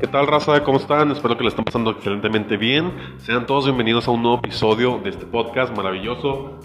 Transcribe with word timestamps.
¿Qué 0.00 0.06
tal 0.10 0.26
raza? 0.26 0.64
¿Cómo 0.64 0.78
están? 0.78 1.10
Espero 1.10 1.36
que 1.36 1.42
le 1.42 1.50
estén 1.50 1.66
pasando 1.66 1.90
excelentemente 1.90 2.56
bien. 2.56 2.94
Sean 3.18 3.44
todos 3.44 3.66
bienvenidos 3.66 4.08
a 4.08 4.12
un 4.12 4.22
nuevo 4.22 4.38
episodio 4.38 5.00
de 5.04 5.10
este 5.10 5.26
podcast 5.26 5.76
maravilloso 5.76 6.60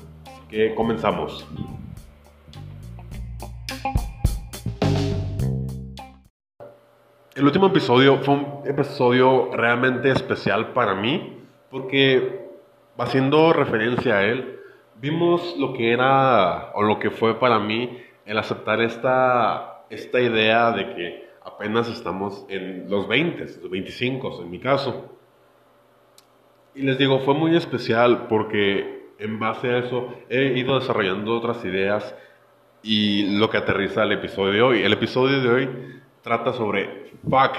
que 0.49 0.74
comenzamos. 0.76 1.46
El 7.35 7.44
último 7.44 7.67
episodio 7.67 8.19
fue 8.19 8.33
un 8.35 8.62
episodio 8.65 9.49
realmente 9.51 10.09
especial 10.09 10.71
para 10.71 10.96
mí 10.96 11.37
porque 11.69 12.47
haciendo 12.97 13.51
referencia 13.51 14.19
a 14.19 14.23
él, 14.23 14.62
vimos 14.96 15.53
lo 15.57 15.73
que 15.73 15.91
era 15.91 16.71
o 16.75 16.81
lo 16.81 16.98
que 16.98 17.12
fue 17.12 17.38
para 17.38 17.59
mí 17.59 18.06
el 18.27 18.38
aceptar 18.38 18.81
esta, 18.81 19.85
esta 19.89 20.20
idea 20.20 20.71
de 20.71 20.93
que 20.93 21.29
apenas 21.43 21.88
estamos 21.88 22.45
en 22.49 22.89
los 22.89 23.07
20, 23.07 23.39
los 23.61 23.71
25 23.71 24.41
en 24.43 24.52
mi 24.52 24.59
caso. 24.59 25.15
Y 26.75 26.81
les 26.81 26.97
digo, 26.97 27.19
fue 27.21 27.33
muy 27.33 27.55
especial 27.55 28.27
porque 28.27 29.07
en 29.17 29.39
base 29.39 29.69
a 29.69 29.77
eso 29.79 30.13
he 30.29 30.59
ido 30.59 30.77
desarrollando 30.77 31.35
otras 31.35 31.63
ideas 31.66 32.13
y 32.83 33.38
lo 33.38 33.49
que 33.49 33.57
aterriza 33.57 34.03
el 34.03 34.11
episodio 34.11 34.52
de 34.52 34.61
hoy. 34.61 34.83
El 34.83 34.94
episodio 34.94 35.41
de 35.41 35.49
hoy 35.49 35.69
trata 36.21 36.53
sobre, 36.53 37.11
fuck, 37.23 37.55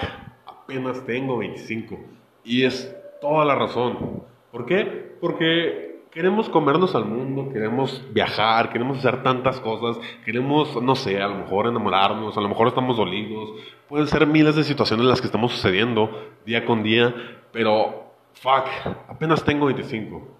apenas 0.46 1.04
tengo 1.06 1.38
25. 1.38 1.98
Y 2.44 2.64
es 2.64 2.94
toda 3.20 3.44
la 3.46 3.54
razón. 3.54 4.22
¿Por 4.52 4.66
qué? 4.66 5.16
Porque 5.20 5.87
queremos 6.10 6.48
comernos 6.48 6.94
al 6.94 7.04
mundo, 7.04 7.50
queremos 7.52 8.02
viajar, 8.12 8.70
queremos 8.70 8.98
hacer 8.98 9.22
tantas 9.22 9.60
cosas, 9.60 9.98
queremos, 10.24 10.80
no 10.82 10.94
sé, 10.94 11.20
a 11.20 11.28
lo 11.28 11.36
mejor 11.36 11.66
enamorarnos, 11.66 12.36
a 12.36 12.40
lo 12.40 12.48
mejor 12.48 12.68
estamos 12.68 12.96
dolidos. 12.96 13.50
Pueden 13.88 14.06
ser 14.06 14.26
miles 14.26 14.56
de 14.56 14.64
situaciones 14.64 15.06
las 15.06 15.20
que 15.20 15.26
estamos 15.26 15.52
sucediendo 15.52 16.10
día 16.44 16.64
con 16.64 16.82
día, 16.82 17.14
pero, 17.52 18.12
fuck, 18.34 18.66
apenas 19.08 19.44
tengo 19.44 19.66
25. 19.66 20.36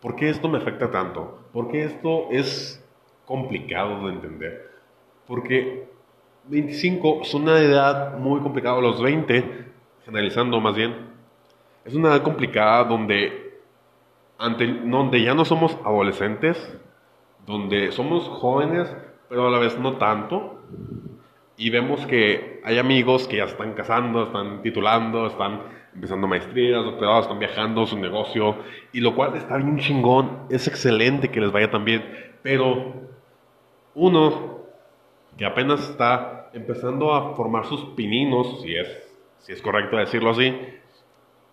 ¿Por 0.00 0.14
qué 0.14 0.28
esto 0.28 0.48
me 0.48 0.58
afecta 0.58 0.90
tanto? 0.90 1.40
¿Por 1.52 1.68
qué 1.68 1.84
esto 1.84 2.28
es 2.30 2.84
complicado 3.24 4.06
de 4.06 4.12
entender? 4.12 4.70
Porque 5.26 5.88
25 6.44 7.22
es 7.22 7.34
una 7.34 7.58
edad 7.58 8.16
muy 8.18 8.40
complicada, 8.40 8.80
los 8.80 9.02
20, 9.02 9.66
generalizando 10.04 10.60
más 10.60 10.76
bien, 10.76 10.94
es 11.84 11.94
una 11.94 12.08
edad 12.08 12.22
complicada 12.22 12.84
donde, 12.84 13.45
ante, 14.38 14.66
donde 14.66 15.22
ya 15.22 15.34
no 15.34 15.44
somos 15.44 15.76
adolescentes, 15.84 16.56
donde 17.46 17.92
somos 17.92 18.28
jóvenes, 18.28 18.94
pero 19.28 19.48
a 19.48 19.50
la 19.50 19.58
vez 19.58 19.78
no 19.78 19.96
tanto, 19.96 20.60
y 21.56 21.70
vemos 21.70 22.06
que 22.06 22.60
hay 22.64 22.78
amigos 22.78 23.26
que 23.28 23.38
ya 23.38 23.44
están 23.44 23.72
casando, 23.72 24.24
están 24.24 24.62
titulando, 24.62 25.26
están 25.26 25.62
empezando 25.94 26.26
maestrías, 26.26 26.84
doctorados, 26.84 27.22
están 27.22 27.38
viajando, 27.38 27.86
su 27.86 27.98
negocio, 27.98 28.56
y 28.92 29.00
lo 29.00 29.14
cual 29.14 29.36
está 29.36 29.56
bien 29.56 29.78
chingón, 29.78 30.46
es 30.50 30.68
excelente 30.68 31.30
que 31.30 31.40
les 31.40 31.50
vaya 31.50 31.70
también, 31.70 32.04
pero 32.42 32.94
uno 33.94 34.66
que 35.38 35.46
apenas 35.46 35.88
está 35.88 36.50
empezando 36.52 37.14
a 37.14 37.34
formar 37.34 37.66
sus 37.66 37.82
pininos, 37.94 38.60
si 38.62 38.74
es, 38.74 38.88
si 39.38 39.52
es 39.52 39.62
correcto 39.62 39.96
decirlo 39.96 40.30
así, 40.30 40.54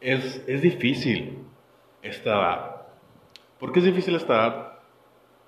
es, 0.01 0.43
es 0.47 0.61
difícil 0.61 1.39
esta. 2.01 2.72
¿Por 3.59 3.71
qué 3.71 3.79
es 3.79 3.85
difícil 3.85 4.15
esta 4.15 4.33
edad? 4.33 4.73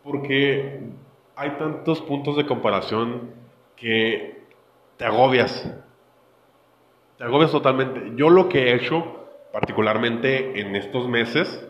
Porque 0.03 0.80
hay 1.36 1.50
tantos 1.52 2.02
puntos 2.02 2.38
de 2.38 2.45
comparación 2.45 3.31
que 3.75 4.44
te 4.97 5.06
agobias. 5.06 5.73
Te 7.17 7.23
agobias 7.23 7.52
totalmente. 7.52 8.14
Yo 8.16 8.30
lo 8.30 8.50
que 8.50 8.70
he 8.70 8.75
hecho, 8.75 9.28
particularmente 9.52 10.59
en 10.59 10.75
estos 10.75 11.07
meses, 11.07 11.68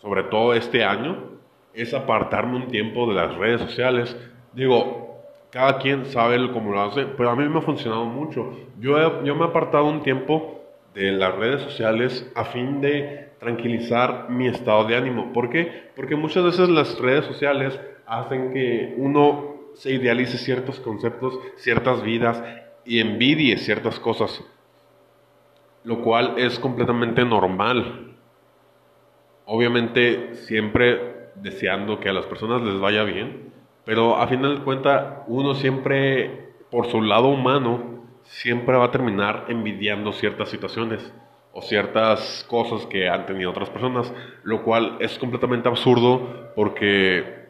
sobre 0.00 0.24
todo 0.24 0.54
este 0.54 0.84
año, 0.84 1.30
es 1.74 1.94
apartarme 1.94 2.56
un 2.56 2.68
tiempo 2.68 3.06
de 3.08 3.14
las 3.14 3.34
redes 3.36 3.60
sociales. 3.60 4.16
Digo, 4.52 5.18
cada 5.50 5.78
quien 5.78 6.06
sabe 6.06 6.50
cómo 6.52 6.72
lo 6.72 6.80
hace, 6.82 7.06
pero 7.06 7.30
a 7.30 7.36
mí 7.36 7.48
me 7.48 7.58
ha 7.58 7.62
funcionado 7.62 8.04
mucho. 8.04 8.52
Yo, 8.78 9.22
yo 9.24 9.34
me 9.34 9.44
he 9.44 9.48
apartado 9.48 9.84
un 9.84 10.02
tiempo 10.02 10.59
de 10.94 11.12
las 11.12 11.34
redes 11.36 11.62
sociales 11.62 12.30
a 12.34 12.44
fin 12.44 12.80
de 12.80 13.30
tranquilizar 13.38 14.28
mi 14.28 14.48
estado 14.48 14.84
de 14.84 14.96
ánimo. 14.96 15.32
¿Por 15.32 15.50
qué? 15.50 15.90
Porque 15.96 16.16
muchas 16.16 16.44
veces 16.44 16.68
las 16.68 16.98
redes 16.98 17.24
sociales 17.24 17.78
hacen 18.06 18.52
que 18.52 18.94
uno 18.96 19.56
se 19.74 19.92
idealice 19.92 20.36
ciertos 20.36 20.80
conceptos, 20.80 21.38
ciertas 21.56 22.02
vidas 22.02 22.42
y 22.84 23.00
envidie 23.00 23.56
ciertas 23.56 23.98
cosas, 23.98 24.44
lo 25.84 26.02
cual 26.02 26.34
es 26.36 26.58
completamente 26.58 27.24
normal. 27.24 28.16
Obviamente 29.46 30.34
siempre 30.34 31.30
deseando 31.36 32.00
que 32.00 32.08
a 32.08 32.12
las 32.12 32.26
personas 32.26 32.62
les 32.62 32.78
vaya 32.78 33.04
bien, 33.04 33.52
pero 33.84 34.16
a 34.16 34.26
final 34.26 34.58
de 34.58 34.64
cuentas, 34.64 35.22
uno 35.26 35.54
siempre, 35.54 36.50
por 36.70 36.86
su 36.86 37.00
lado 37.00 37.28
humano, 37.28 37.89
siempre 38.30 38.76
va 38.76 38.86
a 38.86 38.90
terminar 38.92 39.46
envidiando 39.48 40.12
ciertas 40.12 40.48
situaciones 40.48 41.12
o 41.52 41.62
ciertas 41.62 42.46
cosas 42.48 42.86
que 42.86 43.08
han 43.08 43.26
tenido 43.26 43.50
otras 43.50 43.68
personas, 43.70 44.12
lo 44.44 44.62
cual 44.62 44.96
es 45.00 45.18
completamente 45.18 45.68
absurdo 45.68 46.52
porque, 46.54 47.48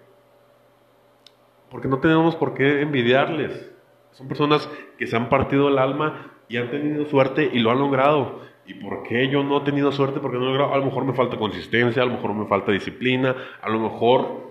porque 1.70 1.86
no 1.86 1.98
tenemos 1.98 2.34
por 2.34 2.54
qué 2.54 2.80
envidiarles. 2.80 3.70
Son 4.12 4.26
personas 4.26 4.68
que 4.96 5.06
se 5.06 5.16
han 5.16 5.28
partido 5.28 5.68
el 5.68 5.78
alma 5.78 6.32
y 6.48 6.56
han 6.56 6.70
tenido 6.70 7.04
suerte 7.04 7.50
y 7.52 7.58
lo 7.58 7.70
han 7.70 7.78
logrado. 7.78 8.40
¿Y 8.66 8.74
por 8.74 9.02
qué 9.02 9.28
yo 9.28 9.44
no 9.44 9.58
he 9.58 9.64
tenido 9.64 9.92
suerte? 9.92 10.18
Porque 10.18 10.38
no 10.38 10.44
he 10.44 10.46
logrado. 10.46 10.72
A 10.72 10.78
lo 10.78 10.86
mejor 10.86 11.04
me 11.04 11.12
falta 11.12 11.36
consistencia, 11.36 12.02
a 12.02 12.06
lo 12.06 12.12
mejor 12.12 12.32
me 12.32 12.46
falta 12.46 12.72
disciplina, 12.72 13.36
a 13.60 13.68
lo 13.68 13.80
mejor 13.80 14.50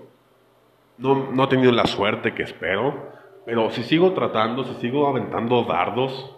no, 0.99 1.31
no 1.31 1.43
he 1.45 1.47
tenido 1.47 1.71
la 1.71 1.87
suerte 1.87 2.35
que 2.35 2.43
espero, 2.43 3.18
pero 3.49 3.71
si 3.71 3.81
sigo 3.81 4.13
tratando, 4.13 4.63
si 4.63 4.75
sigo 4.75 5.07
aventando 5.07 5.63
dardos 5.63 6.37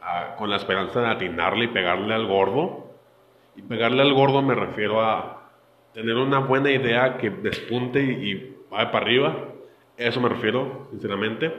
ah, 0.00 0.36
con 0.38 0.50
la 0.50 0.54
esperanza 0.54 1.00
de 1.00 1.08
atinarle 1.08 1.64
y 1.64 1.68
pegarle 1.68 2.14
al 2.14 2.28
gordo, 2.28 2.92
y 3.56 3.62
pegarle 3.62 4.02
al 4.02 4.14
gordo 4.14 4.40
me 4.40 4.54
refiero 4.54 5.02
a 5.02 5.50
tener 5.92 6.14
una 6.14 6.38
buena 6.38 6.70
idea 6.70 7.18
que 7.18 7.28
despunte 7.28 8.00
y, 8.00 8.56
vaya 8.70 8.92
para 8.92 9.04
arriba, 9.04 9.36
eso 9.96 10.20
me 10.20 10.28
refiero, 10.28 10.86
sinceramente. 10.92 11.52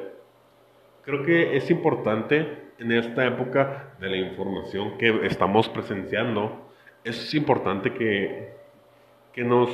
Creo 1.03 1.23
que 1.23 1.57
es 1.57 1.69
importante 1.69 2.72
en 2.79 2.94
esta 2.94 3.25
época 3.25 3.96
de 4.00 4.12
la 4.12 4.16
información 4.16 4.97
que 4.97 5.25
estamos 5.25 5.68
presenciando, 5.68 6.69
es 7.03 7.34
importante 7.34 7.94
que, 7.94 8.53
que 9.34 9.44
nos 9.44 9.69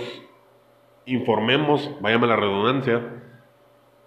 informemos, 1.06 1.96
váyame 2.02 2.26
la 2.26 2.38
redundancia, 2.38 3.19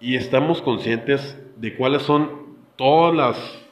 y 0.03 0.17
estamos 0.17 0.61
conscientes 0.61 1.41
de 1.55 1.77
cuáles 1.77 2.01
son 2.01 2.57
todas 2.75 3.15
las, 3.15 3.65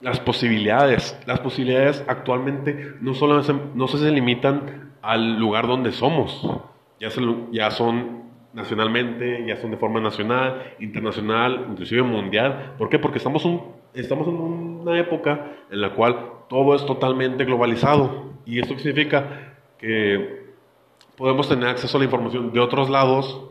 las 0.00 0.20
posibilidades. 0.20 1.20
Las 1.26 1.40
posibilidades 1.40 2.04
actualmente 2.06 2.92
no 3.00 3.14
solo 3.14 3.42
se, 3.42 3.52
no 3.74 3.88
se 3.88 4.08
limitan 4.12 4.92
al 5.02 5.36
lugar 5.36 5.66
donde 5.66 5.90
somos, 5.90 6.48
ya, 7.00 7.08
ya 7.50 7.72
son 7.72 8.22
nacionalmente, 8.52 9.44
ya 9.48 9.56
son 9.56 9.72
de 9.72 9.78
forma 9.78 10.00
nacional, 10.00 10.74
internacional, 10.78 11.66
inclusive 11.68 12.04
mundial. 12.04 12.74
¿Por 12.78 12.88
qué? 12.88 13.00
Porque 13.00 13.18
estamos, 13.18 13.44
estamos 13.94 14.28
en 14.28 14.34
una 14.36 14.96
época 15.00 15.56
en 15.72 15.80
la 15.80 15.90
cual 15.90 16.18
todo 16.48 16.76
es 16.76 16.86
totalmente 16.86 17.44
globalizado. 17.44 18.26
Y 18.46 18.60
esto 18.60 18.78
significa 18.78 19.56
que 19.76 20.54
podemos 21.16 21.48
tener 21.48 21.68
acceso 21.68 21.96
a 21.96 22.00
la 22.00 22.04
información 22.04 22.52
de 22.52 22.60
otros 22.60 22.88
lados, 22.88 23.50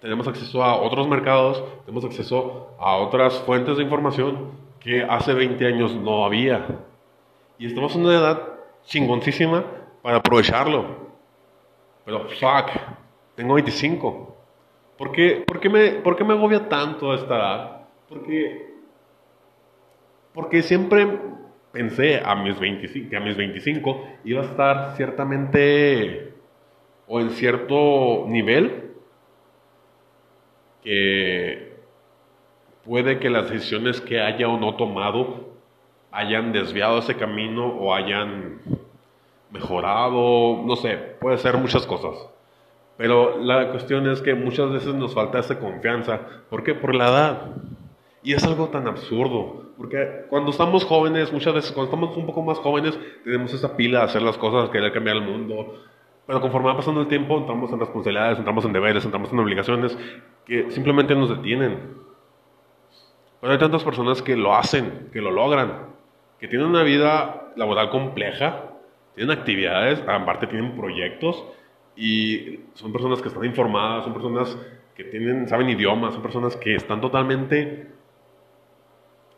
tenemos 0.00 0.28
acceso 0.28 0.62
a 0.62 0.76
otros 0.76 1.08
mercados, 1.08 1.62
tenemos 1.84 2.04
acceso 2.04 2.74
a 2.78 2.96
otras 2.96 3.38
fuentes 3.40 3.76
de 3.76 3.82
información 3.82 4.52
que 4.80 5.02
hace 5.02 5.34
20 5.34 5.66
años 5.66 5.94
no 5.96 6.24
había. 6.24 6.66
Y 7.58 7.66
estamos 7.66 7.94
en 7.96 8.02
una 8.02 8.14
edad 8.14 8.42
chingoncísima 8.84 9.64
para 10.02 10.18
aprovecharlo. 10.18 11.08
Pero 12.04 12.28
fuck, 12.28 12.70
tengo 13.34 13.54
25. 13.54 14.36
¿Por 14.96 15.12
qué, 15.12 15.44
por 15.46 15.60
qué 15.60 15.68
me, 15.68 15.90
por 15.90 16.16
qué 16.16 16.24
me 16.24 16.34
agobia 16.34 16.68
tanto 16.68 17.12
esta 17.14 17.36
edad? 17.36 17.80
Porque, 18.08 18.74
porque 20.32 20.62
siempre 20.62 21.06
pensé 21.72 22.22
a 22.24 22.34
mis 22.36 22.58
25, 22.58 23.10
que 23.10 23.16
a 23.16 23.20
mis 23.20 23.36
25 23.36 24.08
iba 24.24 24.42
a 24.42 24.44
estar 24.44 24.96
ciertamente 24.96 26.32
o 27.06 27.20
en 27.20 27.30
cierto 27.30 28.24
nivel 28.26 28.87
que 30.82 31.76
puede 32.84 33.18
que 33.18 33.30
las 33.30 33.50
decisiones 33.50 34.00
que 34.00 34.20
haya 34.20 34.48
o 34.48 34.58
no 34.58 34.74
tomado 34.76 35.48
hayan 36.10 36.52
desviado 36.52 36.98
ese 36.98 37.16
camino 37.16 37.66
o 37.66 37.94
hayan 37.94 38.60
mejorado, 39.50 40.62
no 40.64 40.76
sé, 40.76 40.96
puede 41.20 41.38
ser 41.38 41.56
muchas 41.58 41.86
cosas. 41.86 42.28
Pero 42.96 43.38
la 43.38 43.70
cuestión 43.70 44.08
es 44.08 44.20
que 44.20 44.34
muchas 44.34 44.72
veces 44.72 44.94
nos 44.94 45.14
falta 45.14 45.38
esa 45.38 45.58
confianza. 45.60 46.20
¿Por 46.50 46.64
qué? 46.64 46.74
Por 46.74 46.94
la 46.94 47.08
edad. 47.08 47.42
Y 48.24 48.32
es 48.32 48.42
algo 48.42 48.68
tan 48.68 48.88
absurdo. 48.88 49.68
Porque 49.76 50.24
cuando 50.28 50.50
estamos 50.50 50.84
jóvenes, 50.84 51.32
muchas 51.32 51.54
veces, 51.54 51.70
cuando 51.70 51.94
estamos 51.94 52.16
un 52.16 52.26
poco 52.26 52.42
más 52.42 52.58
jóvenes, 52.58 52.98
tenemos 53.22 53.54
esa 53.54 53.76
pila 53.76 54.00
de 54.00 54.04
hacer 54.06 54.22
las 54.22 54.36
cosas, 54.36 54.70
querer 54.70 54.92
cambiar 54.92 55.16
el 55.16 55.22
mundo. 55.22 55.74
Pero 56.26 56.40
conforme 56.40 56.66
va 56.66 56.76
pasando 56.76 57.00
el 57.00 57.06
tiempo, 57.06 57.38
entramos 57.38 57.70
en 57.72 57.78
responsabilidades, 57.78 58.38
entramos 58.38 58.64
en 58.64 58.72
deberes, 58.72 59.04
entramos 59.04 59.32
en 59.32 59.38
obligaciones 59.38 59.96
que 60.48 60.70
simplemente 60.70 61.14
nos 61.14 61.28
detienen. 61.28 61.98
Pero 63.40 63.52
hay 63.52 63.58
tantas 63.58 63.84
personas 63.84 64.22
que 64.22 64.34
lo 64.34 64.56
hacen, 64.56 65.10
que 65.12 65.20
lo 65.20 65.30
logran, 65.30 65.88
que 66.40 66.48
tienen 66.48 66.66
una 66.66 66.82
vida 66.82 67.52
laboral 67.54 67.90
compleja, 67.90 68.64
tienen 69.14 69.36
actividades, 69.36 70.02
aparte 70.08 70.46
tienen 70.46 70.74
proyectos 70.76 71.44
y 71.94 72.60
son 72.74 72.92
personas 72.92 73.20
que 73.20 73.28
están 73.28 73.44
informadas, 73.44 74.04
son 74.04 74.14
personas 74.14 74.58
que 74.96 75.04
tienen, 75.04 75.48
saben 75.48 75.68
idiomas, 75.68 76.14
son 76.14 76.22
personas 76.22 76.56
que 76.56 76.74
están 76.74 77.00
totalmente 77.00 77.92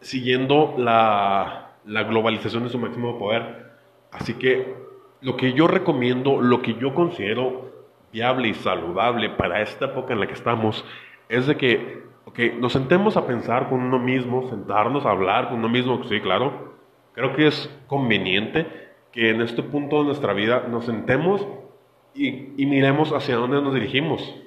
siguiendo 0.00 0.74
la, 0.78 1.72
la 1.84 2.04
globalización 2.04 2.64
de 2.64 2.70
su 2.70 2.78
máximo 2.78 3.18
poder. 3.18 3.70
Así 4.12 4.34
que 4.34 4.74
lo 5.20 5.36
que 5.36 5.52
yo 5.52 5.66
recomiendo, 5.66 6.40
lo 6.40 6.62
que 6.62 6.74
yo 6.74 6.94
considero 6.94 7.70
viable 8.12 8.48
y 8.48 8.54
saludable 8.54 9.30
para 9.30 9.62
esta 9.62 9.86
época 9.86 10.12
en 10.12 10.20
la 10.20 10.26
que 10.26 10.34
estamos, 10.34 10.84
es 11.28 11.46
de 11.46 11.56
que 11.56 12.02
okay, 12.24 12.56
nos 12.58 12.72
sentemos 12.72 13.16
a 13.16 13.26
pensar 13.26 13.68
con 13.68 13.80
uno 13.80 13.98
mismo, 13.98 14.48
sentarnos 14.48 15.06
a 15.06 15.10
hablar 15.10 15.48
con 15.48 15.58
uno 15.58 15.68
mismo, 15.68 16.02
sí, 16.04 16.20
claro. 16.20 16.74
Creo 17.12 17.34
que 17.34 17.46
es 17.46 17.68
conveniente 17.86 18.66
que 19.12 19.30
en 19.30 19.40
este 19.40 19.62
punto 19.62 19.98
de 19.98 20.04
nuestra 20.04 20.32
vida 20.32 20.66
nos 20.68 20.86
sentemos 20.86 21.46
y, 22.14 22.52
y 22.56 22.66
miremos 22.66 23.12
hacia 23.12 23.36
dónde 23.36 23.60
nos 23.60 23.74
dirigimos 23.74 24.40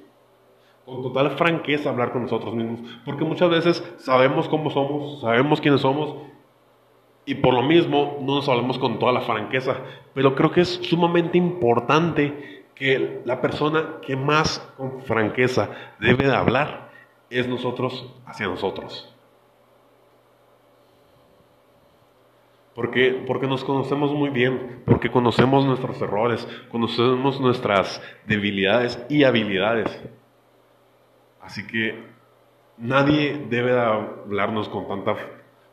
con 0.85 1.01
total 1.01 1.31
franqueza 1.31 1.89
hablar 1.89 2.11
con 2.11 2.23
nosotros 2.23 2.53
mismos, 2.55 2.81
porque 3.05 3.23
muchas 3.23 3.49
veces 3.49 3.95
sabemos 3.97 4.49
cómo 4.49 4.69
somos, 4.69 5.21
sabemos 5.21 5.61
quiénes 5.61 5.81
somos, 5.81 6.15
y 7.25 7.35
por 7.35 7.53
lo 7.53 7.63
mismo 7.63 8.17
no 8.21 8.35
nos 8.35 8.49
hablamos 8.49 8.77
con 8.77 8.99
toda 8.99 9.13
la 9.13 9.21
franqueza, 9.21 9.77
pero 10.13 10.35
creo 10.35 10.51
que 10.51 10.61
es 10.61 10.69
sumamente 10.83 11.37
importante 11.37 12.62
que 12.75 13.21
la 13.25 13.41
persona 13.41 13.99
que 14.01 14.15
más 14.15 14.59
con 14.77 15.01
franqueza 15.03 15.69
debe 15.99 16.25
de 16.25 16.35
hablar 16.35 16.89
es 17.29 17.47
nosotros 17.47 18.13
hacia 18.25 18.47
nosotros. 18.47 19.13
Porque, 22.75 23.23
porque 23.27 23.45
nos 23.45 23.63
conocemos 23.63 24.11
muy 24.13 24.29
bien, 24.29 24.81
porque 24.85 25.11
conocemos 25.11 25.63
nuestros 25.65 26.01
errores, 26.01 26.47
conocemos 26.71 27.39
nuestras 27.39 28.01
debilidades 28.25 29.03
y 29.09 29.25
habilidades. 29.25 30.01
Así 31.39 31.67
que 31.67 32.03
nadie 32.77 33.45
debe 33.49 33.79
hablarnos 33.79 34.69
con 34.69 34.87
tanta 34.87 35.15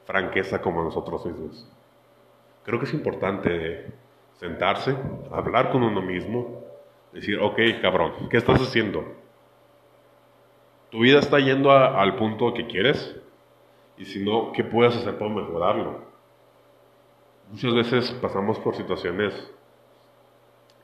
franqueza 0.04 0.60
como 0.60 0.82
nosotros 0.82 1.24
mismos. 1.24 1.66
Creo 2.64 2.78
que 2.78 2.84
es 2.84 2.92
importante 2.92 3.86
sentarse, 4.34 4.94
hablar 5.32 5.70
con 5.70 5.82
uno 5.82 6.02
mismo, 6.02 6.64
decir, 7.12 7.38
ok, 7.38 7.58
cabrón, 7.80 8.28
¿qué 8.28 8.36
estás 8.36 8.60
haciendo? 8.60 9.04
¿Tu 10.90 11.00
vida 11.00 11.18
está 11.18 11.38
yendo 11.38 11.70
al 11.70 12.16
punto 12.16 12.52
que 12.54 12.66
quieres? 12.66 13.16
Y 13.96 14.04
si 14.04 14.24
no, 14.24 14.52
¿qué 14.52 14.64
puedes 14.64 14.96
hacer 14.96 15.18
para 15.18 15.30
mejorarlo? 15.30 16.04
Muchas 17.50 17.74
veces 17.74 18.10
pasamos 18.12 18.58
por 18.58 18.76
situaciones 18.76 19.52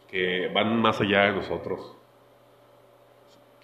que 0.08 0.48
van 0.54 0.80
más 0.80 1.00
allá 1.00 1.22
de 1.24 1.32
nosotros 1.32 1.96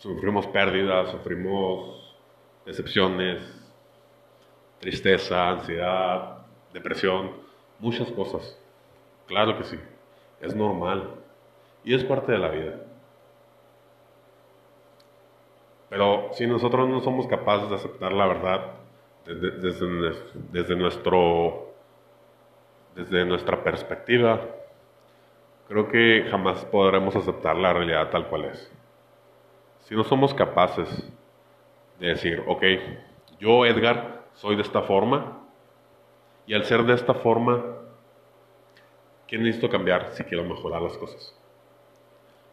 sufrimos 0.03 0.49
pérdidas, 0.49 1.13
sufrimos 1.13 2.17
decepciones, 2.67 3.41
tristeza, 4.81 5.51
ansiedad, 5.51 6.39
depresión, 6.73 7.31
muchas 7.79 8.11
cosas. 8.11 8.59
Claro 9.27 9.57
que 9.57 9.63
sí, 9.63 9.79
es 10.41 10.57
normal 10.57 11.22
y 11.85 11.95
es 11.95 12.05
parte 12.05 12.33
de 12.33 12.39
la 12.39 12.49
vida. 12.49 12.75
Pero 15.89 16.31
si 16.33 16.47
nosotros 16.47 16.89
no 16.89 17.01
somos 17.01 17.27
capaces 17.27 17.69
de 17.69 17.75
aceptar 17.77 18.13
la 18.13 18.27
verdad 18.27 18.67
desde, 19.27 20.75
nuestro, 20.75 21.75
desde 22.95 23.25
nuestra 23.27 23.63
perspectiva, 23.63 24.41
creo 25.69 25.89
que 25.89 26.27
jamás 26.31 26.65
podremos 26.67 27.15
aceptar 27.15 27.57
la 27.57 27.73
realidad 27.73 28.11
tal 28.11 28.27
cual 28.29 28.47
es. 28.47 28.73
Si 29.81 29.95
no 29.95 30.05
somos 30.05 30.33
capaces 30.33 30.89
de 31.99 32.09
decir, 32.09 32.43
ok, 32.47 32.63
yo 33.39 33.67
Edgar 33.67 34.23
soy 34.35 34.57
de 34.57 34.63
esta 34.63 34.83
forma 34.83 35.41
y 36.47 36.55
al 36.55 36.65
ser 36.65 36.85
de 36.85 36.95
esta 36.95 37.15
forma, 37.15 37.63
¿qué 39.27 39.37
necesito 39.37 39.69
cambiar 39.69 40.13
si 40.13 40.25
quiero 40.25 40.45
mejorar 40.45 40.81
las 40.81 40.97
cosas? 40.97 41.39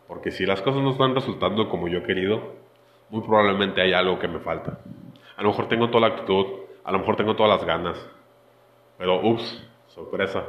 Porque 0.09 0.31
si 0.31 0.45
las 0.45 0.61
cosas 0.61 0.81
no 0.81 0.91
están 0.91 1.15
resultando 1.15 1.69
como 1.69 1.87
yo 1.87 1.99
he 1.99 2.03
querido, 2.03 2.41
muy 3.09 3.21
probablemente 3.21 3.81
hay 3.81 3.93
algo 3.93 4.19
que 4.19 4.27
me 4.27 4.39
falta. 4.39 4.79
A 5.37 5.41
lo 5.41 5.49
mejor 5.49 5.69
tengo 5.69 5.89
toda 5.89 6.09
la 6.09 6.15
actitud, 6.15 6.45
a 6.83 6.91
lo 6.91 6.99
mejor 6.99 7.15
tengo 7.15 7.37
todas 7.37 7.57
las 7.57 7.65
ganas, 7.65 8.09
pero 8.97 9.25
ups, 9.25 9.65
sorpresa, 9.87 10.43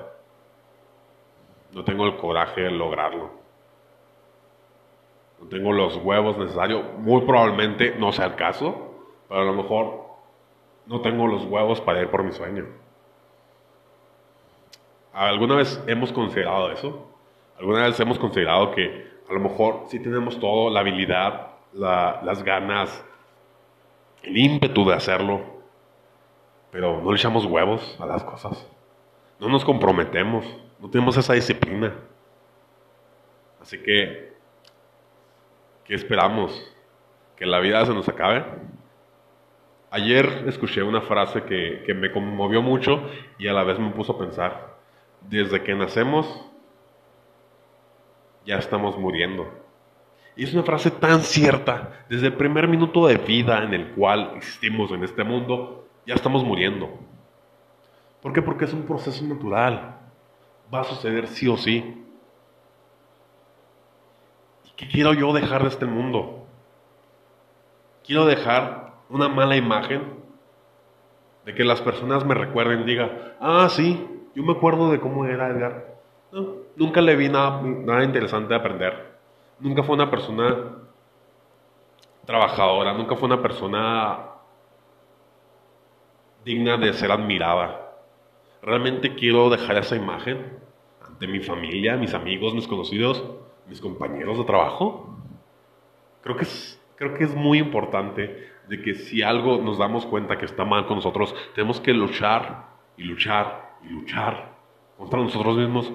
no 1.72 1.84
tengo 1.84 2.04
el 2.06 2.16
coraje 2.16 2.62
de 2.62 2.72
lograrlo 2.72 3.40
no 5.40 5.48
tengo 5.48 5.72
los 5.72 5.96
huevos 5.96 6.36
necesarios, 6.36 6.84
muy 6.98 7.22
probablemente 7.22 7.96
no 7.98 8.12
sea 8.12 8.26
el 8.26 8.34
caso, 8.34 8.94
pero 9.28 9.40
a 9.40 9.44
lo 9.44 9.54
mejor 9.54 10.04
no 10.86 11.00
tengo 11.00 11.26
los 11.26 11.44
huevos 11.44 11.80
para 11.80 12.02
ir 12.02 12.08
por 12.08 12.22
mi 12.22 12.32
sueño. 12.32 12.66
¿Alguna 15.12 15.56
vez 15.56 15.82
hemos 15.86 16.12
considerado 16.12 16.70
eso? 16.70 17.06
¿Alguna 17.58 17.84
vez 17.84 17.98
hemos 17.98 18.18
considerado 18.18 18.70
que 18.72 19.09
a 19.30 19.32
lo 19.32 19.40
mejor 19.40 19.84
sí 19.88 20.00
tenemos 20.00 20.38
todo, 20.40 20.70
la 20.70 20.80
habilidad, 20.80 21.52
las 21.72 22.42
ganas, 22.42 23.04
el 24.22 24.36
ímpetu 24.36 24.84
de 24.84 24.94
hacerlo, 24.94 25.40
pero 26.70 27.00
no 27.00 27.10
le 27.10 27.16
echamos 27.16 27.46
huevos 27.46 27.96
a 28.00 28.06
las 28.06 28.24
cosas? 28.24 28.66
No 29.38 29.48
nos 29.48 29.64
comprometemos, 29.64 30.44
no 30.78 30.90
tenemos 30.90 31.16
esa 31.16 31.32
disciplina. 31.32 31.94
Así 33.60 33.78
que 33.82 34.30
¿Qué 35.90 35.96
esperamos? 35.96 36.52
¿Que 37.36 37.44
la 37.44 37.58
vida 37.58 37.84
se 37.84 37.92
nos 37.92 38.08
acabe? 38.08 38.44
Ayer 39.90 40.44
escuché 40.46 40.84
una 40.84 41.00
frase 41.00 41.42
que, 41.42 41.82
que 41.84 41.94
me 41.94 42.12
conmovió 42.12 42.62
mucho 42.62 43.02
y 43.40 43.48
a 43.48 43.52
la 43.52 43.64
vez 43.64 43.76
me 43.80 43.90
puso 43.90 44.12
a 44.12 44.18
pensar. 44.20 44.76
Desde 45.22 45.64
que 45.64 45.74
nacemos, 45.74 46.48
ya 48.44 48.56
estamos 48.56 48.98
muriendo. 48.98 49.48
Y 50.36 50.44
es 50.44 50.54
una 50.54 50.62
frase 50.62 50.90
tan 50.90 51.20
cierta. 51.20 52.04
Desde 52.08 52.28
el 52.28 52.34
primer 52.34 52.68
minuto 52.68 53.06
de 53.06 53.16
vida 53.16 53.62
en 53.62 53.74
el 53.74 53.92
cual 53.92 54.32
existimos 54.36 54.90
en 54.92 55.04
este 55.04 55.24
mundo, 55.24 55.86
ya 56.06 56.14
estamos 56.14 56.44
muriendo. 56.44 56.88
¿Por 58.22 58.32
qué? 58.32 58.42
Porque 58.42 58.64
es 58.64 58.72
un 58.72 58.82
proceso 58.82 59.24
natural. 59.24 59.96
Va 60.72 60.80
a 60.80 60.84
suceder 60.84 61.26
sí 61.26 61.48
o 61.48 61.56
sí. 61.56 62.04
¿Qué 64.76 64.88
quiero 64.88 65.12
yo 65.12 65.32
dejar 65.34 65.62
de 65.62 65.68
este 65.68 65.84
mundo? 65.84 66.46
Quiero 68.02 68.24
dejar 68.24 68.94
una 69.10 69.28
mala 69.28 69.56
imagen 69.56 70.20
de 71.44 71.54
que 71.54 71.64
las 71.64 71.82
personas 71.82 72.24
me 72.24 72.34
recuerden, 72.34 72.86
digan, 72.86 73.10
ah, 73.40 73.68
sí, 73.70 74.08
yo 74.34 74.42
me 74.42 74.52
acuerdo 74.52 74.90
de 74.90 74.98
cómo 74.98 75.26
era 75.26 75.48
Edgar. 75.48 75.99
Nunca 76.76 77.00
le 77.00 77.16
vi 77.16 77.28
nada, 77.28 77.60
nada 77.62 78.04
interesante 78.04 78.48
de 78.48 78.56
aprender. 78.56 79.18
Nunca 79.58 79.82
fue 79.82 79.94
una 79.94 80.10
persona 80.10 80.76
trabajadora, 82.24 82.94
nunca 82.94 83.16
fue 83.16 83.26
una 83.26 83.42
persona 83.42 84.26
digna 86.44 86.76
de 86.76 86.92
ser 86.92 87.10
admirada. 87.10 87.94
Realmente 88.62 89.14
quiero 89.14 89.50
dejar 89.50 89.78
esa 89.78 89.96
imagen 89.96 90.58
ante 91.04 91.26
mi 91.26 91.40
familia, 91.40 91.96
mis 91.96 92.14
amigos, 92.14 92.54
mis 92.54 92.68
conocidos, 92.68 93.24
mis 93.66 93.80
compañeros 93.80 94.38
de 94.38 94.44
trabajo. 94.44 95.16
Creo 96.22 96.36
que 96.36 96.44
es, 96.44 96.80
creo 96.96 97.14
que 97.14 97.24
es 97.24 97.34
muy 97.34 97.58
importante 97.58 98.48
de 98.68 98.82
que 98.82 98.94
si 98.94 99.22
algo 99.22 99.58
nos 99.58 99.78
damos 99.78 100.06
cuenta 100.06 100.38
que 100.38 100.44
está 100.44 100.64
mal 100.64 100.86
con 100.86 100.96
nosotros, 100.96 101.34
tenemos 101.54 101.80
que 101.80 101.92
luchar 101.92 102.68
y 102.96 103.02
luchar 103.02 103.78
y 103.82 103.88
luchar 103.88 104.54
contra 104.96 105.18
nosotros 105.18 105.56
mismos 105.56 105.90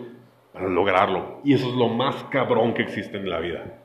para 0.56 0.70
lograrlo. 0.70 1.42
Y 1.44 1.54
eso 1.54 1.68
es 1.68 1.76
lo 1.76 1.90
más 1.90 2.16
cabrón 2.32 2.74
que 2.74 2.82
existe 2.82 3.18
en 3.18 3.30
la 3.30 3.40
vida. 3.40 3.84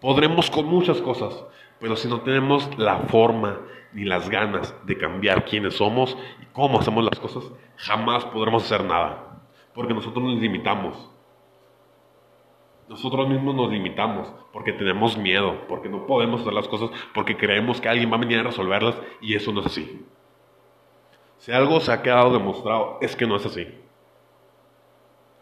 Podremos 0.00 0.48
con 0.48 0.66
muchas 0.66 1.00
cosas, 1.02 1.44
pero 1.80 1.96
si 1.96 2.08
no 2.08 2.20
tenemos 2.20 2.70
la 2.78 2.98
forma 3.00 3.60
ni 3.92 4.04
las 4.04 4.30
ganas 4.30 4.74
de 4.86 4.96
cambiar 4.96 5.44
quiénes 5.44 5.74
somos 5.74 6.16
y 6.40 6.46
cómo 6.52 6.78
hacemos 6.78 7.04
las 7.04 7.18
cosas, 7.18 7.44
jamás 7.76 8.24
podremos 8.26 8.64
hacer 8.64 8.84
nada. 8.84 9.42
Porque 9.74 9.92
nosotros 9.92 10.24
nos 10.24 10.40
limitamos. 10.40 11.10
Nosotros 12.88 13.28
mismos 13.28 13.54
nos 13.56 13.70
limitamos 13.70 14.32
porque 14.52 14.72
tenemos 14.72 15.16
miedo, 15.16 15.66
porque 15.68 15.88
no 15.88 16.06
podemos 16.06 16.42
hacer 16.42 16.52
las 16.52 16.68
cosas, 16.68 16.90
porque 17.12 17.36
creemos 17.36 17.80
que 17.80 17.88
alguien 17.88 18.12
va 18.12 18.16
a 18.16 18.20
venir 18.20 18.38
a 18.38 18.44
resolverlas 18.44 18.94
y 19.20 19.34
eso 19.34 19.52
no 19.52 19.60
es 19.60 19.66
así. 19.66 20.06
Si 21.38 21.50
algo 21.50 21.80
se 21.80 21.90
ha 21.90 22.02
quedado 22.02 22.32
demostrado, 22.32 22.98
es 23.00 23.16
que 23.16 23.26
no 23.26 23.36
es 23.36 23.46
así. 23.46 23.66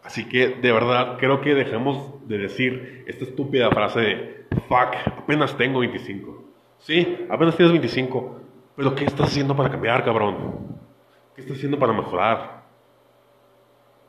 Así 0.03 0.27
que 0.27 0.49
de 0.49 0.71
verdad 0.71 1.17
creo 1.17 1.41
que 1.41 1.55
dejemos 1.55 2.27
de 2.27 2.37
decir 2.37 3.03
esta 3.07 3.23
estúpida 3.23 3.69
frase 3.71 3.99
de 4.01 4.45
fuck, 4.67 4.95
apenas 5.17 5.55
tengo 5.57 5.79
25. 5.79 6.43
Sí, 6.79 7.25
apenas 7.29 7.55
tienes 7.55 7.71
25, 7.71 8.41
pero 8.75 8.93
¿qué 8.95 9.05
estás 9.05 9.29
haciendo 9.29 9.55
para 9.55 9.69
cambiar, 9.69 10.03
cabrón? 10.03 10.77
¿Qué 11.33 11.41
estás 11.41 11.57
haciendo 11.57 11.79
para 11.79 11.93
mejorar? 11.93 12.63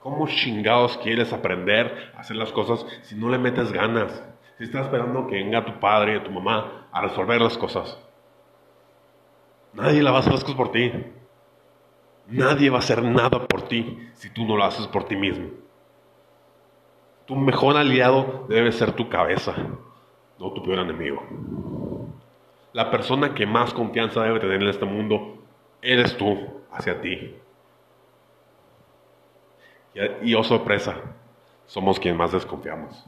¿Cómo 0.01 0.27
chingados 0.27 0.99
quieres 0.99 1.33
aprender 1.33 2.13
a 2.17 2.21
hacer 2.21 2.37
las 2.37 2.53
cosas 2.53 2.85
si 3.03 3.15
no 3.15 3.31
le 3.31 3.39
metes 3.39 3.73
ganas? 3.73 4.23
Si 4.59 4.65
estás 4.65 4.87
esperando 4.87 5.27
que 5.27 5.37
venga 5.37 5.65
tu 5.65 5.79
padre 5.79 6.17
o 6.19 6.23
tu 6.23 6.31
mamá 6.31 6.89
a 6.93 7.01
resolver 7.01 7.41
las 7.41 7.57
cosas. 7.57 7.99
Nadie 9.73 10.03
la 10.03 10.11
va 10.11 10.19
a 10.19 10.21
hacer 10.21 10.33
las 10.33 10.43
cosas 10.43 10.57
por 10.57 10.73
ti. 10.73 10.93
Nadie 12.27 12.71
va 12.71 12.77
a 12.77 12.81
hacer 12.81 13.03
nada 13.03 13.47
por 13.47 13.63
ti 13.63 13.99
si 14.15 14.31
tú 14.31 14.45
no 14.45 14.57
lo 14.57 14.65
haces 14.65 14.87
por 14.89 15.05
ti 15.05 15.17
mismo. 15.17 15.64
Tu 17.27 17.35
mejor 17.37 17.77
aliado 17.77 18.47
debe 18.49 18.71
ser 18.73 18.93
tu 18.93 19.09
cabeza, 19.09 19.55
no 20.39 20.53
tu 20.53 20.63
peor 20.63 20.81
enemigo. 20.81 21.23
La 22.73 22.91
persona 22.91 23.35
que 23.35 23.47
más 23.47 23.73
confianza 23.73 24.23
debe 24.23 24.41
tener 24.41 24.63
en 24.63 24.69
este 24.69 24.85
mundo 24.85 25.39
eres 25.81 26.17
tú 26.17 26.37
hacia 26.73 27.01
ti. 27.01 27.37
Y, 30.23 30.35
oh 30.35 30.43
sorpresa, 30.43 30.97
somos 31.67 32.01
quien 32.01 32.17
más 32.17 32.33
desconfiamos. 32.33 33.07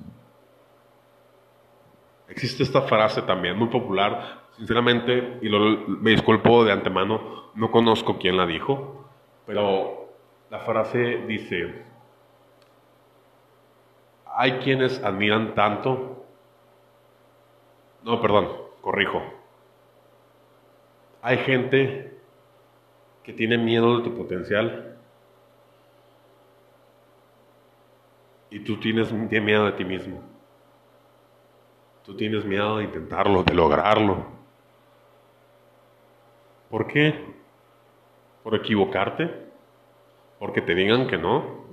Existe 2.29 2.63
esta 2.63 2.83
frase 2.83 3.23
también 3.23 3.57
muy 3.59 3.69
popular, 3.69 4.43
sinceramente, 4.57 5.39
y 5.43 5.49
me 5.49 6.11
disculpo 6.11 6.65
de 6.65 6.73
antemano, 6.73 7.51
no 7.55 7.71
conozco 7.71 8.19
quién 8.19 8.37
la 8.37 8.47
dijo, 8.47 9.05
pero 9.47 10.09
la 10.51 10.61
frase 10.61 11.25
dice, 11.27 11.85
hay 14.37 14.59
quienes 14.59 15.03
admiran 15.03 15.55
tanto, 15.55 16.25
no, 18.03 18.21
perdón, 18.21 18.53
corrijo, 18.83 19.23
hay 21.23 21.39
gente 21.39 22.19
que 23.25 23.33
tiene 23.33 23.57
miedo 23.57 23.99
de 23.99 24.05
tu 24.05 24.15
potencial 24.15 24.99
y 28.51 28.61
tú 28.61 28.79
tienes, 28.79 29.11
miedo 29.13 29.65
de 29.65 29.73
ti 29.73 29.85
mismo. 29.85 30.23
Tú 32.05 32.17
tienes 32.17 32.45
miedo 32.45 32.77
de 32.77 32.85
intentarlo, 32.85 33.43
de 33.43 33.55
lograrlo. 33.55 34.25
¿Por 36.71 36.87
qué? 36.87 37.35
¿Por 38.45 38.55
equivocarte? 38.55 39.31
¿Porque 40.39 40.61
te 40.61 40.75
digan 40.75 41.09
que 41.09 41.19
no? 41.19 41.65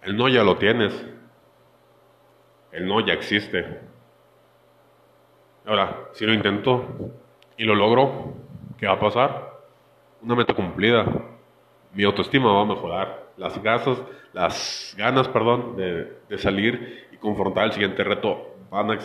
El 0.00 0.16
no 0.16 0.28
ya 0.28 0.42
lo 0.42 0.56
tienes. 0.56 1.11
El 2.72 2.86
no 2.86 3.06
ya 3.06 3.12
existe. 3.12 3.80
Ahora, 5.66 6.08
si 6.12 6.26
lo 6.26 6.32
intento 6.32 6.84
y 7.56 7.64
lo 7.64 7.74
logro, 7.74 8.34
¿qué 8.78 8.86
va 8.86 8.94
a 8.94 9.00
pasar? 9.00 9.52
Una 10.22 10.34
meta 10.34 10.54
cumplida. 10.54 11.04
Mi 11.92 12.04
autoestima 12.04 12.50
va 12.52 12.62
a 12.62 12.64
mejorar. 12.64 13.26
Las 13.36 13.62
ganas, 13.62 14.02
las 14.32 14.94
ganas 14.96 15.28
perdón, 15.28 15.76
de, 15.76 16.38
salir 16.38 17.08
y 17.12 17.16
confrontar 17.18 17.66
el 17.66 17.72
siguiente 17.72 18.02
reto 18.02 18.56
van 18.70 18.90
a, 18.90 18.98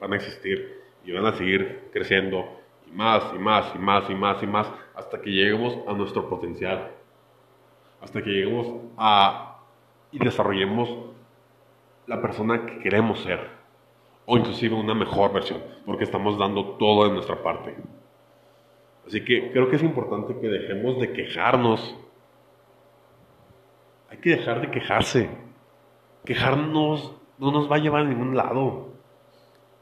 van 0.00 0.12
a 0.12 0.16
existir 0.16 0.80
y 1.04 1.12
van 1.12 1.26
a 1.26 1.32
seguir 1.32 1.90
creciendo 1.92 2.44
y 2.86 2.92
más 2.92 3.22
y 3.34 3.38
más 3.38 3.72
y 3.74 3.78
más 3.78 4.10
y 4.10 4.14
más 4.14 4.42
y 4.42 4.46
más 4.46 4.72
hasta 4.94 5.20
que 5.20 5.30
lleguemos 5.30 5.76
a 5.86 5.92
nuestro 5.92 6.28
potencial. 6.28 6.92
Hasta 8.00 8.22
que 8.22 8.30
lleguemos 8.30 8.68
a 8.96 9.58
y 10.12 10.18
desarrollemos 10.18 10.88
la 12.08 12.20
persona 12.22 12.64
que 12.66 12.78
queremos 12.78 13.20
ser, 13.20 13.38
o 14.26 14.36
inclusive 14.36 14.74
una 14.74 14.94
mejor 14.94 15.32
versión, 15.32 15.62
porque 15.84 16.04
estamos 16.04 16.38
dando 16.38 16.76
todo 16.76 17.06
de 17.06 17.12
nuestra 17.12 17.42
parte. 17.42 17.76
Así 19.06 19.24
que 19.24 19.52
creo 19.52 19.68
que 19.68 19.76
es 19.76 19.82
importante 19.82 20.36
que 20.40 20.48
dejemos 20.48 20.98
de 20.98 21.12
quejarnos. 21.12 21.96
Hay 24.10 24.18
que 24.18 24.30
dejar 24.30 24.60
de 24.62 24.70
quejarse. 24.70 25.30
Quejarnos 26.24 27.14
no 27.38 27.52
nos 27.52 27.70
va 27.70 27.76
a 27.76 27.78
llevar 27.78 28.02
a 28.02 28.08
ningún 28.08 28.36
lado. 28.36 28.88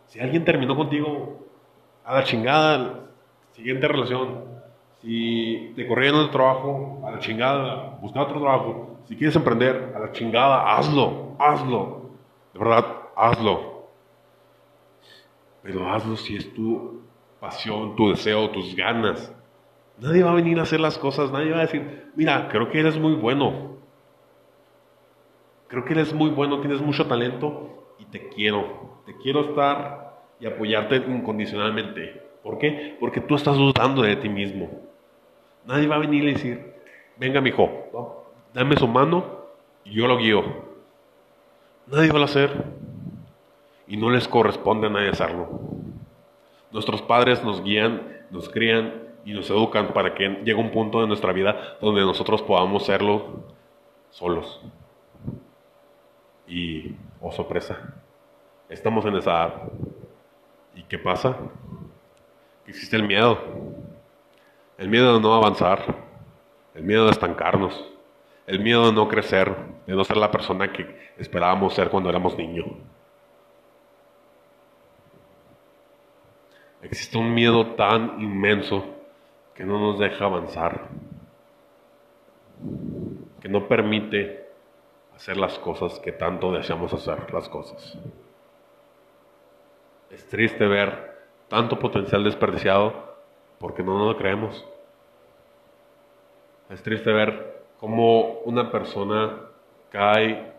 Si 0.06 0.20
alguien 0.20 0.44
terminó 0.44 0.76
contigo, 0.76 1.46
a 2.04 2.14
la 2.14 2.24
chingada, 2.24 3.00
siguiente 3.52 3.88
relación. 3.88 4.44
Si 5.00 5.72
te 5.76 5.86
corrieron 5.86 6.20
el 6.22 6.30
trabajo, 6.30 7.02
a 7.04 7.12
la 7.12 7.18
chingada, 7.18 7.98
busca 8.00 8.22
otro 8.22 8.40
trabajo. 8.40 9.00
Si 9.06 9.16
quieres 9.16 9.34
emprender, 9.36 9.92
a 9.94 9.98
la 9.98 10.12
chingada, 10.12 10.76
hazlo, 10.76 11.36
hazlo. 11.38 12.05
De 12.56 12.64
verdad, 12.64 12.86
hazlo. 13.14 13.84
Pero 15.62 15.92
hazlo 15.92 16.16
si 16.16 16.36
es 16.36 16.54
tu 16.54 17.02
pasión, 17.38 17.94
tu 17.96 18.08
deseo, 18.08 18.48
tus 18.48 18.74
ganas. 18.74 19.30
Nadie 19.98 20.22
va 20.22 20.30
a 20.30 20.34
venir 20.34 20.58
a 20.58 20.62
hacer 20.62 20.80
las 20.80 20.96
cosas, 20.96 21.30
nadie 21.30 21.50
va 21.50 21.58
a 21.58 21.66
decir, 21.66 22.10
mira, 22.16 22.48
creo 22.48 22.70
que 22.70 22.80
eres 22.80 22.98
muy 22.98 23.12
bueno. 23.12 23.76
Creo 25.68 25.84
que 25.84 25.92
eres 25.92 26.14
muy 26.14 26.30
bueno, 26.30 26.60
tienes 26.60 26.80
mucho 26.80 27.06
talento 27.06 27.92
y 27.98 28.06
te 28.06 28.30
quiero. 28.30 29.02
Te 29.04 29.14
quiero 29.18 29.50
estar 29.50 30.22
y 30.40 30.46
apoyarte 30.46 30.96
incondicionalmente. 30.96 32.22
¿Por 32.42 32.56
qué? 32.56 32.96
Porque 32.98 33.20
tú 33.20 33.34
estás 33.34 33.58
dudando 33.58 34.00
de 34.00 34.16
ti 34.16 34.30
mismo. 34.30 34.80
Nadie 35.66 35.88
va 35.88 35.96
a 35.96 35.98
venir 35.98 36.24
y 36.24 36.32
decir, 36.32 36.72
venga 37.18 37.42
mi 37.42 37.50
hijo, 37.50 38.24
dame 38.54 38.78
su 38.78 38.88
mano 38.88 39.42
y 39.84 39.92
yo 39.92 40.06
lo 40.06 40.16
guío. 40.16 40.75
Nadie 41.86 42.10
va 42.10 42.20
a 42.20 42.24
hacer 42.24 42.64
y 43.86 43.96
no 43.96 44.10
les 44.10 44.26
corresponde 44.26 44.88
a 44.88 44.90
nadie 44.90 45.10
hacerlo. 45.10 45.48
Nuestros 46.72 47.00
padres 47.00 47.44
nos 47.44 47.62
guían, 47.62 48.24
nos 48.30 48.48
crían 48.48 49.04
y 49.24 49.32
nos 49.32 49.48
educan 49.50 49.92
para 49.92 50.12
que 50.12 50.28
llegue 50.44 50.54
un 50.54 50.72
punto 50.72 51.00
de 51.00 51.06
nuestra 51.06 51.32
vida 51.32 51.76
donde 51.80 52.00
nosotros 52.00 52.42
podamos 52.42 52.86
serlo 52.86 53.44
solos. 54.10 54.60
Y, 56.48 56.96
oh 57.20 57.30
sorpresa, 57.30 57.94
estamos 58.68 59.04
en 59.04 59.16
esa 59.16 59.30
edad. 59.30 59.54
¿Y 60.74 60.82
qué 60.82 60.98
pasa? 60.98 61.36
existe 62.66 62.96
el 62.96 63.04
miedo. 63.04 63.38
El 64.76 64.88
miedo 64.88 65.14
de 65.14 65.20
no 65.20 65.34
avanzar, 65.34 65.82
el 66.74 66.82
miedo 66.82 67.04
de 67.04 67.12
estancarnos 67.12 67.95
el 68.46 68.60
miedo 68.60 68.86
de 68.86 68.92
no 68.92 69.08
crecer, 69.08 69.54
de 69.86 69.94
no 69.94 70.04
ser 70.04 70.16
la 70.16 70.30
persona 70.30 70.72
que 70.72 71.12
esperábamos 71.18 71.74
ser 71.74 71.90
cuando 71.90 72.08
éramos 72.08 72.36
niños. 72.36 72.66
Existe 76.82 77.18
un 77.18 77.34
miedo 77.34 77.74
tan 77.74 78.20
inmenso 78.20 78.84
que 79.54 79.64
no 79.64 79.80
nos 79.80 79.98
deja 79.98 80.24
avanzar, 80.24 80.88
que 83.40 83.48
no 83.48 83.66
permite 83.66 84.46
hacer 85.16 85.36
las 85.36 85.58
cosas 85.58 85.98
que 85.98 86.12
tanto 86.12 86.52
deseamos 86.52 86.92
hacer 86.92 87.32
las 87.32 87.48
cosas. 87.48 87.98
Es 90.10 90.28
triste 90.28 90.66
ver 90.66 91.16
tanto 91.48 91.78
potencial 91.78 92.22
desperdiciado 92.22 93.16
porque 93.58 93.82
no 93.82 94.06
lo 94.06 94.16
creemos. 94.16 94.64
Es 96.70 96.82
triste 96.82 97.10
ver 97.12 97.65
cómo 97.80 98.40
una 98.44 98.70
persona 98.70 99.40
cae 99.90 100.52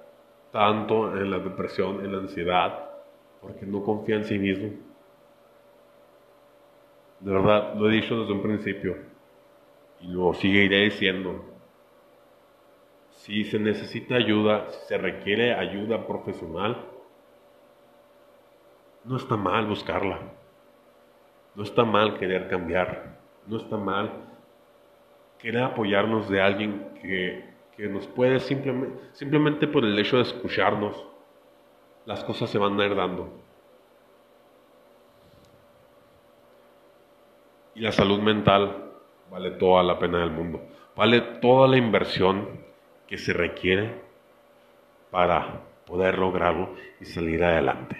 tanto 0.51 1.15
en 1.17 1.31
la 1.31 1.39
depresión, 1.39 2.03
en 2.03 2.11
la 2.11 2.19
ansiedad, 2.19 2.89
porque 3.41 3.65
no 3.65 3.83
confía 3.83 4.15
en 4.15 4.25
sí 4.25 4.37
mismo. 4.37 4.71
De 7.19 7.31
verdad, 7.31 7.73
lo 7.75 7.89
he 7.89 7.93
dicho 7.93 8.19
desde 8.19 8.33
un 8.33 8.41
principio 8.41 8.97
y 10.01 10.07
lo 10.07 10.33
seguiré 10.33 10.83
diciendo. 10.83 11.43
Si 13.09 13.43
se 13.43 13.59
necesita 13.59 14.15
ayuda, 14.15 14.69
si 14.69 14.87
se 14.87 14.97
requiere 14.97 15.53
ayuda 15.53 16.05
profesional, 16.05 16.85
no 19.03 19.17
está 19.17 19.35
mal 19.35 19.65
buscarla. 19.65 20.19
No 21.55 21.63
está 21.63 21.83
mal 21.83 22.17
querer 22.19 22.47
cambiar. 22.47 23.17
No 23.47 23.57
está 23.57 23.77
mal 23.77 24.11
querer 25.39 25.63
apoyarnos 25.63 26.29
de 26.29 26.41
alguien 26.41 26.87
que, 27.01 27.45
nos 27.89 28.07
puede 28.07 28.39
simplemente, 28.39 29.67
por 29.67 29.85
el 29.85 29.97
hecho 29.99 30.17
de 30.17 30.23
escucharnos, 30.23 31.05
las 32.05 32.23
cosas 32.23 32.49
se 32.49 32.57
van 32.57 32.79
a 32.79 32.85
ir. 32.85 32.97
Y 37.75 37.81
la 37.81 37.91
salud 37.91 38.19
mental 38.19 38.91
vale 39.29 39.51
toda 39.51 39.83
la 39.83 39.99
pena 39.99 40.19
del 40.19 40.31
mundo. 40.31 40.61
Vale 40.95 41.21
toda 41.21 41.67
la 41.67 41.77
inversión 41.77 42.47
que 43.05 43.19
se 43.19 43.33
requiere 43.33 44.01
para 45.11 45.61
poder 45.85 46.17
lograrlo 46.17 46.73
y 46.99 47.05
salir 47.05 47.43
adelante. 47.43 47.95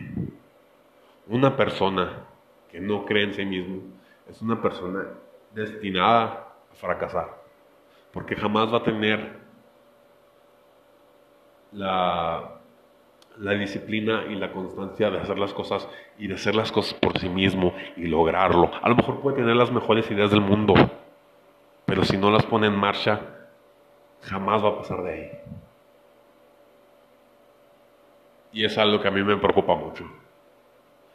Una 1.28 1.56
persona 1.56 2.26
que 2.72 2.80
no 2.80 3.06
cree 3.06 3.26
en 3.26 3.34
sí 3.34 3.46
mismo 3.46 3.82
es 4.28 4.42
una 4.42 4.62
persona 4.62 5.06
destinada 5.54 6.47
fracasar, 6.80 7.30
porque 8.12 8.36
jamás 8.36 8.72
va 8.74 8.78
a 8.78 8.84
tener 8.84 9.38
la, 11.72 12.60
la 13.40 13.52
disciplina 13.54 14.26
y 14.30 14.36
la 14.36 14.52
constancia 14.52 15.10
de 15.10 15.20
hacer 15.20 15.38
las 15.38 15.54
cosas 15.54 15.88
y 16.18 16.28
de 16.28 16.36
hacer 16.36 16.56
las 16.56 16.72
cosas 16.72 16.94
por 16.96 17.18
sí 17.20 17.30
mismo 17.30 17.74
y 17.96 18.08
lograrlo. 18.08 18.72
A 18.82 18.90
lo 18.90 18.96
mejor 18.96 19.22
puede 19.22 19.38
tener 19.38 19.56
las 19.56 19.72
mejores 19.72 20.10
ideas 20.12 20.32
del 20.32 20.42
mundo, 20.42 20.74
pero 21.86 22.04
si 22.04 22.18
no 22.18 22.32
las 22.32 22.46
pone 22.46 22.68
en 22.68 22.76
marcha, 22.76 23.22
jamás 24.22 24.64
va 24.64 24.70
a 24.70 24.78
pasar 24.78 25.04
de 25.04 25.12
ahí. 25.12 25.32
Y 28.52 28.66
es 28.66 28.78
algo 28.78 29.00
que 29.02 29.08
a 29.08 29.12
mí 29.12 29.24
me 29.24 29.38
preocupa 29.38 29.76
mucho. 29.76 30.06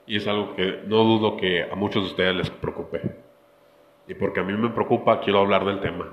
Y 0.06 0.16
es 0.16 0.26
algo 0.26 0.54
que 0.54 0.82
no 0.86 0.98
dudo 1.04 1.36
que 1.36 1.64
a 1.64 1.74
muchos 1.74 2.04
de 2.04 2.10
ustedes 2.10 2.36
les 2.36 2.50
preocupe. 2.50 3.21
Y 4.08 4.14
porque 4.14 4.40
a 4.40 4.42
mí 4.42 4.52
me 4.52 4.70
preocupa, 4.70 5.20
quiero 5.20 5.40
hablar 5.40 5.64
del 5.64 5.80
tema. 5.80 6.10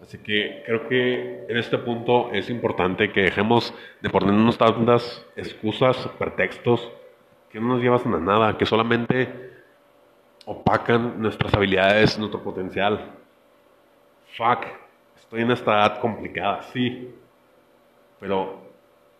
Así 0.00 0.18
que 0.18 0.62
creo 0.66 0.88
que 0.88 1.46
en 1.48 1.56
este 1.56 1.78
punto 1.78 2.30
es 2.32 2.50
importante 2.50 3.10
que 3.10 3.22
dejemos 3.22 3.74
de 4.02 4.10
ponernos 4.10 4.58
tantas 4.58 5.26
excusas, 5.36 5.96
pretextos, 6.18 6.92
que 7.50 7.58
no 7.58 7.68
nos 7.68 7.80
llevan 7.80 8.14
a 8.14 8.18
nada, 8.18 8.58
que 8.58 8.66
solamente 8.66 9.54
opacan 10.44 11.20
nuestras 11.20 11.52
habilidades, 11.54 12.18
nuestro 12.18 12.42
potencial. 12.42 13.00
Fuck, 14.36 14.66
estoy 15.16 15.42
en 15.42 15.50
esta 15.50 15.72
edad 15.72 15.98
complicada, 15.98 16.62
sí. 16.64 17.14
Pero, 18.20 18.60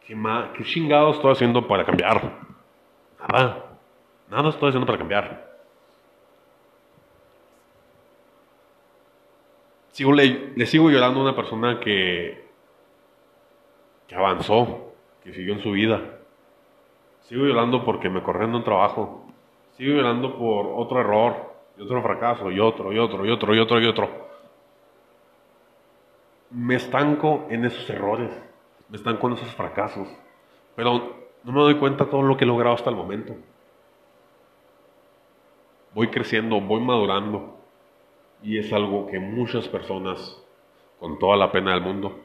¿qué, 0.06 0.14
qué 0.56 0.64
chingados 0.64 1.16
estoy 1.16 1.32
haciendo 1.32 1.66
para 1.66 1.84
cambiar? 1.84 2.20
Nada. 3.18 3.64
Nada 4.28 4.50
estoy 4.50 4.68
haciendo 4.68 4.86
para 4.86 4.98
cambiar. 4.98 5.45
Sigo, 9.96 10.12
le, 10.12 10.52
le 10.54 10.66
sigo 10.66 10.90
llorando 10.90 11.20
a 11.20 11.22
una 11.22 11.34
persona 11.34 11.80
que, 11.80 12.50
que 14.06 14.14
avanzó, 14.14 14.92
que 15.24 15.32
siguió 15.32 15.54
en 15.54 15.62
su 15.62 15.70
vida. 15.70 16.18
Sigo 17.22 17.46
llorando 17.46 17.82
porque 17.82 18.10
me 18.10 18.22
corrieron 18.22 18.56
un 18.56 18.62
trabajo. 18.62 19.24
Sigo 19.72 19.96
llorando 19.96 20.36
por 20.36 20.66
otro 20.66 21.00
error, 21.00 21.54
y 21.78 21.82
otro 21.82 22.02
fracaso, 22.02 22.50
y 22.50 22.60
otro, 22.60 22.92
y 22.92 22.98
otro, 22.98 23.24
y 23.24 23.30
otro, 23.30 23.54
y 23.54 23.58
otro, 23.58 23.80
y 23.80 23.86
otro. 23.86 24.10
Me 26.50 26.74
estanco 26.74 27.46
en 27.48 27.64
esos 27.64 27.88
errores, 27.88 28.38
me 28.90 28.98
estanco 28.98 29.28
en 29.28 29.32
esos 29.32 29.48
fracasos, 29.54 30.08
pero 30.74 30.92
no 31.42 31.52
me 31.52 31.60
doy 31.60 31.76
cuenta 31.76 32.04
de 32.04 32.10
todo 32.10 32.20
lo 32.20 32.36
que 32.36 32.44
he 32.44 32.46
logrado 32.46 32.74
hasta 32.74 32.90
el 32.90 32.96
momento. 32.96 33.34
Voy 35.94 36.08
creciendo, 36.08 36.60
voy 36.60 36.82
madurando, 36.82 37.55
y 38.42 38.58
es 38.58 38.72
algo 38.72 39.06
que 39.06 39.18
muchas 39.18 39.68
personas, 39.68 40.42
con 41.00 41.18
toda 41.18 41.36
la 41.36 41.50
pena 41.50 41.72
del 41.72 41.82
mundo, 41.82 42.18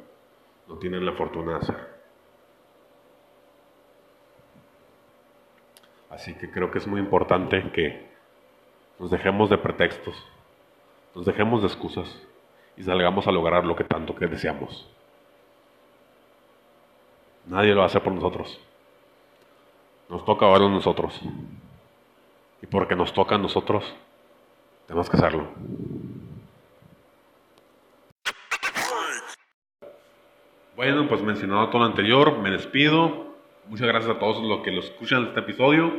no 0.68 0.78
tienen 0.78 1.06
la 1.06 1.14
fortuna 1.14 1.54
de 1.54 1.58
hacer. 1.58 1.92
Así 6.10 6.34
que 6.36 6.52
creo 6.52 6.72
que 6.72 6.78
es 6.78 6.88
muy 6.88 7.00
importante 7.00 7.72
que 7.72 8.10
nos 9.00 9.10
dejemos 9.10 9.50
de 9.50 9.58
pretextos, 9.58 10.16
nos 11.16 11.26
dejemos 11.26 11.62
de 11.62 11.68
excusas 11.68 12.22
y 12.78 12.84
salgamos 12.84 13.28
a 13.28 13.32
lograr 13.32 13.66
lo 13.66 13.76
que 13.76 13.84
tanto 13.84 14.14
deseamos. 14.14 14.88
Nadie 17.48 17.74
lo 17.74 17.84
hace 17.84 18.00
por 18.00 18.14
nosotros. 18.14 18.60
Nos 20.10 20.24
toca 20.26 20.46
ahora 20.46 20.68
nosotros. 20.68 21.20
Y 22.62 22.68
porque 22.68 22.96
nos 22.96 23.14
toca 23.14 23.36
a 23.36 23.38
nosotros, 23.40 23.84
tenemos 24.86 25.10
que 25.10 25.18
hacerlo. 25.18 25.48
Bueno, 30.82 31.06
pues 31.08 31.22
mencionado 31.22 31.70
todo 31.70 31.84
lo 31.84 31.86
anterior, 31.86 32.40
me 32.40 32.50
despido. 32.50 33.36
Muchas 33.68 33.88
gracias 33.88 34.16
a 34.16 34.18
todos 34.18 34.42
los 34.42 34.62
que 34.62 34.72
lo 34.72 34.80
escuchan 34.80 35.26
este 35.26 35.42
episodio. 35.42 35.94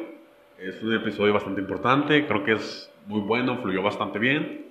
Es 0.58 0.82
un 0.82 0.92
episodio 0.92 1.32
bastante 1.32 1.60
importante, 1.60 2.26
creo 2.26 2.42
que 2.42 2.54
es 2.54 2.92
muy 3.06 3.20
bueno, 3.20 3.58
fluyó 3.58 3.80
bastante 3.80 4.18
bien. 4.18 4.66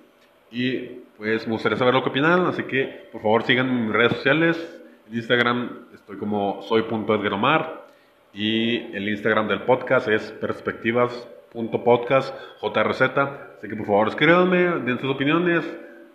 Y 0.50 0.80
pues 1.16 1.46
me 1.46 1.54
gustaría 1.54 1.78
saber 1.78 1.94
lo 1.94 2.02
que 2.02 2.10
opinan, 2.10 2.44
así 2.44 2.64
que 2.64 3.08
por 3.10 3.22
favor 3.22 3.44
sigan 3.44 3.86
mis 3.86 3.90
redes 3.90 4.12
sociales. 4.12 4.82
En 5.08 5.16
Instagram 5.16 5.86
estoy 5.94 6.18
como 6.18 6.60
soy.edgaromar 6.60 7.86
y 8.34 8.94
el 8.94 9.08
Instagram 9.08 9.48
del 9.48 9.62
podcast 9.62 10.08
es 10.08 10.30
perspectivas.podcast 10.32 12.34
jrz. 12.60 13.00
Así 13.00 13.66
que 13.66 13.76
por 13.76 13.86
favor 13.86 14.08
escríbanme, 14.08 14.58
den 14.84 15.00
sus 15.00 15.08
opiniones, 15.08 15.64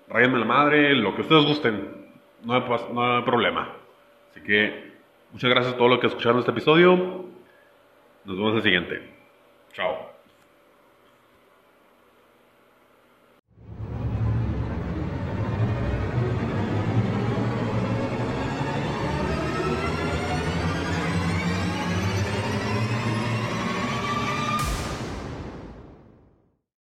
rayenme 0.07 0.37
la 0.37 0.45
madre, 0.45 0.93
lo 0.93 1.15
que 1.15 1.21
ustedes 1.21 1.45
gusten. 1.45 2.05
No 2.43 2.53
hay, 2.53 2.61
no 2.93 3.17
hay 3.17 3.23
problema. 3.23 3.86
Así 4.37 4.45
que 4.45 4.87
Muchas 5.31 5.49
gracias 5.49 5.73
a 5.73 5.77
todos 5.77 5.89
los 5.89 5.99
que 5.99 6.07
escucharon 6.07 6.39
este 6.39 6.51
episodio. 6.51 7.25
Nos 8.25 8.37
vemos 8.37 8.51
en 8.51 8.57
el 8.57 8.63
siguiente. 8.63 9.01
Chao. 9.73 10.16